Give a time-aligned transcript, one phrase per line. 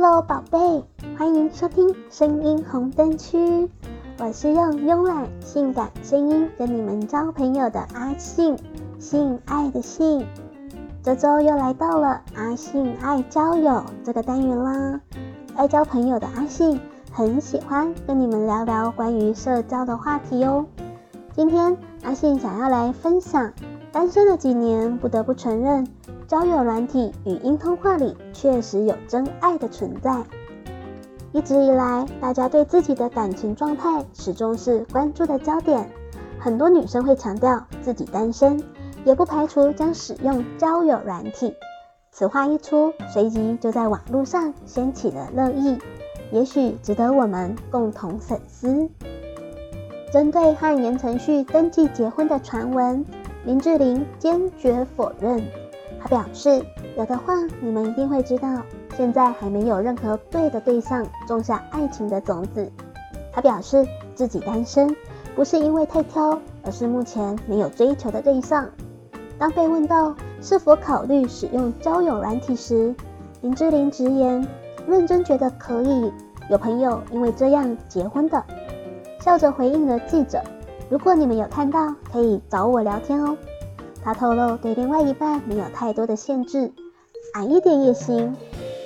[0.00, 0.82] 贝，
[1.18, 3.68] 欢迎收听声音红灯区。
[4.18, 8.56] 我是用慵懒性感声音跟你们交朋友的阿信，
[8.98, 10.26] 性爱的性。
[11.02, 14.98] 这周又来到了阿信爱交友这个单元啦。
[15.54, 16.80] 爱交朋友的阿信
[17.12, 20.64] 很喜欢跟你们聊聊关于社交的话题哦。
[21.36, 23.52] 今天阿信想要来分享，
[23.92, 25.86] 单身的几年，不得不承认。
[26.30, 30.22] 交友软体语音通话里确实有真爱的存在。
[31.32, 35.90] 一直以来，大家对自己的感情状态始终是关注的焦点。
[36.38, 38.62] 很多女生会强调自己单身，
[39.04, 41.52] 也不排除将使用交友软体。
[42.12, 45.78] 此话一出，随即就在网络上掀起了热议，
[46.30, 48.88] 也许值得我们共同反思。
[50.12, 53.04] 针对和言承旭登记结婚的传闻，
[53.44, 55.42] 林志玲坚决否认。
[56.02, 56.64] 他表示
[56.96, 58.62] ：“有的话，你们一定会知道，
[58.96, 62.72] 现在还没有任何对的对象种下爱情的种子。”
[63.30, 64.96] 他表示自己单身，
[65.36, 68.66] 不是因为太挑，而是目前没有追求的对象。
[69.38, 72.94] 当被问到是否考虑使用交友软体时，
[73.42, 74.46] 林志玲直言
[74.88, 76.12] ：“认真觉得可以，
[76.50, 78.42] 有朋友因为这样结婚的。”
[79.20, 80.42] 笑着回应了记者
[80.88, 83.36] ：“如果你们有看到，可以找我聊天哦。”
[84.02, 86.72] 他透露对另外一半没有太多的限制，
[87.34, 88.34] 矮一点也行。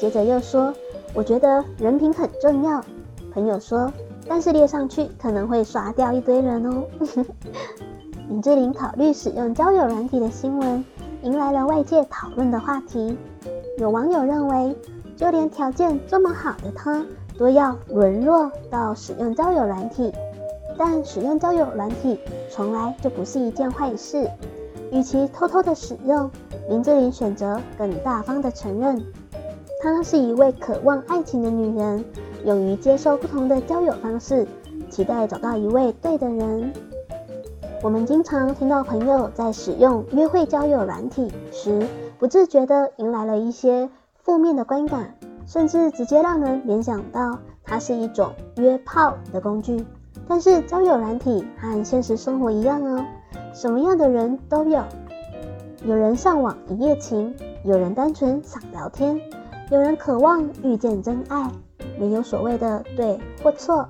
[0.00, 0.74] 接着又说
[1.14, 2.84] ：“我觉得人品很重要。”
[3.32, 3.92] 朋友说
[4.28, 6.84] ：“但是列上去可能会刷掉一堆人哦。
[8.28, 10.84] ”林志玲考虑使用交友软体的新闻，
[11.22, 13.16] 迎来了外界讨论的话题。
[13.78, 14.76] 有网友认为，
[15.16, 17.04] 就连条件这么好的她，
[17.38, 20.12] 都要沦落到使用交友软体。
[20.76, 22.18] 但使用交友软体
[22.50, 24.28] 从来就不是一件坏事。
[24.94, 26.30] 与其偷偷的使用，
[26.68, 29.04] 林志玲选择更大方的承认，
[29.82, 32.04] 她是一位渴望爱情的女人，
[32.44, 34.46] 勇于接受不同的交友方式，
[34.88, 36.72] 期待找到一位对的人。
[37.82, 43.90] 我们经常听到朋友在使用约会交友软体时，不自觉地迎来了一些
[44.22, 49.84] 负面的观感，甚至直接让人联想到它是一种约炮的工具。
[50.28, 53.04] 但是交友软体和现实生活一样哦。
[53.54, 54.82] 什么样的人都有，
[55.86, 57.32] 有人向往一夜情，
[57.62, 59.18] 有人单纯想聊天，
[59.70, 61.48] 有人渴望遇见真爱，
[61.96, 63.88] 没有所谓的对或错，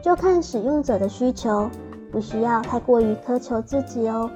[0.00, 1.68] 就看使用者的需求，
[2.12, 4.30] 不需要太过于苛求自己哦。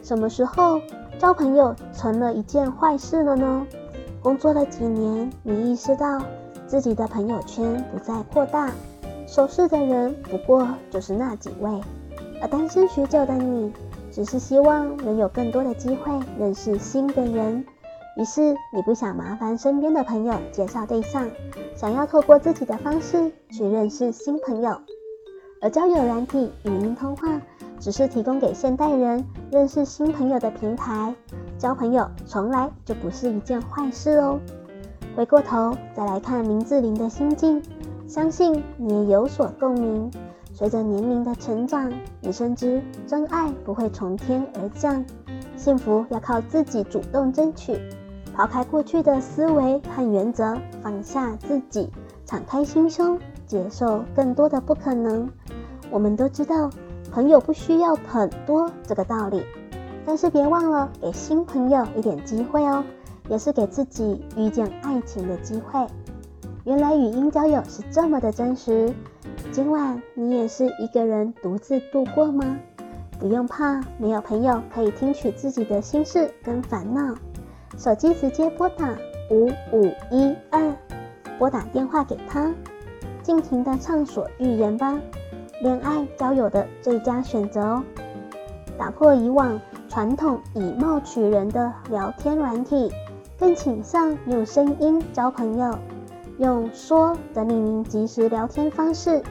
[0.00, 0.80] 什么时候
[1.18, 3.66] 交朋友成了一件坏事了呢？
[4.22, 6.22] 工作了几年，你意识到
[6.68, 8.70] 自己的朋友圈不再扩大，
[9.26, 11.80] 熟识的人不过就是那几位。
[12.42, 13.72] 而单身许久的你，
[14.10, 17.64] 只是希望能有更多的机会认识新的人，
[18.18, 21.30] 于是你不想麻烦身边的朋友介绍对象，
[21.76, 24.76] 想要透过自己的方式去认识新朋友。
[25.60, 27.40] 而交友软体语音通话
[27.78, 31.14] 只是提供给现代人认识新朋友的平台，
[31.56, 34.40] 交朋友从来就不是一件坏事哦。
[35.14, 37.62] 回过头再来看林志玲的心境，
[38.08, 40.10] 相信你也有所共鸣。
[40.62, 45.04] 随着年龄的成长，你深知真爱不会从天而降，
[45.56, 47.76] 幸福要靠自己主动争取。
[48.32, 51.90] 抛开过去的思维和原则，放下自己，
[52.24, 55.28] 敞开心胸，接受更多的不可能。
[55.90, 56.70] 我们都知道，
[57.10, 59.42] 朋友不需要很多这个道理，
[60.06, 62.84] 但是别忘了给新朋友一点机会哦，
[63.28, 65.84] 也是给自己遇见爱情的机会。
[66.62, 68.94] 原来语音交友是这么的真实。
[69.52, 72.58] 今晚你也是一个人独自度过吗？
[73.20, 77.14] 不用怕，没有朋友可以听取自己的心事跟烦恼。
[77.76, 78.88] 手机直接拨打
[79.30, 80.74] 五五一二，
[81.38, 82.50] 拨打电话给他，
[83.22, 84.98] 尽情的畅所欲言吧。
[85.60, 87.82] 恋爱交友的最佳选择哦。
[88.78, 92.90] 打破以往传统以貌取人的聊天软体，
[93.38, 95.78] 更倾向用声音交朋友，
[96.38, 99.22] 用说等匿名即时聊天方式。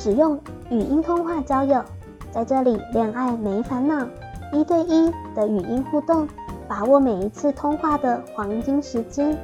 [0.00, 0.38] 使用
[0.70, 1.82] 语音通话交友，
[2.30, 4.06] 在这里恋爱没烦恼，
[4.52, 6.28] 一对一的语音互动，
[6.68, 9.36] 把握每一次通话的黄金时间，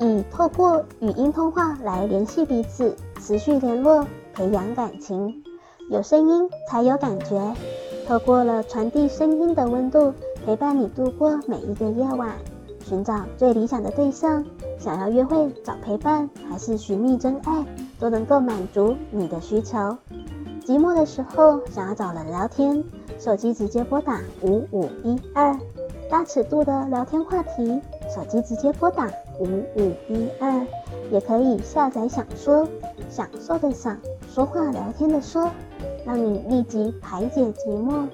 [0.00, 4.04] 以透过语音通话来联系彼此，持续联络，
[4.34, 5.44] 培养感情。
[5.88, 7.54] 有声音才有感觉，
[8.08, 10.12] 透过了传递声音的温度，
[10.44, 12.32] 陪伴你度过每一个夜晚，
[12.84, 14.44] 寻找最理想的对象。
[14.76, 17.64] 想要约会找陪伴，还是寻觅真爱？
[17.98, 19.96] 都能够满足你的需求。
[20.64, 22.84] 寂寞的时候想要找人聊天，
[23.18, 25.58] 手机直接拨打五五一二。
[26.10, 27.80] 大尺度的聊天话题，
[28.14, 29.06] 手机直接拨打
[29.40, 29.44] 五
[29.76, 30.66] 五一二。
[31.10, 32.68] 也可以下载想说，
[33.08, 33.96] 享受的享，
[34.30, 35.50] 说话聊天的说，
[36.04, 38.06] 让你立即排解寂寞。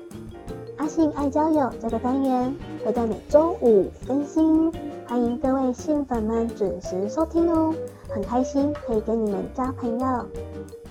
[0.76, 2.54] 阿信爱交友这个单元
[2.84, 4.72] 会在每周五更新，
[5.06, 7.74] 欢迎各位性粉们准时收听哦。
[8.10, 10.26] 很开心可以跟你们交朋友，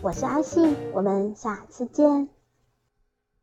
[0.01, 2.27] 我是阿信，我们下次见。